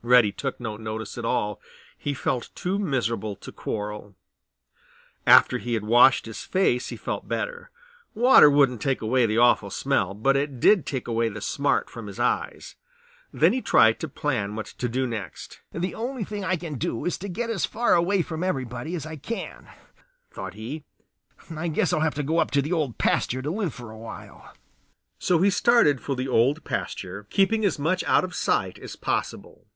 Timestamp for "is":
17.04-17.18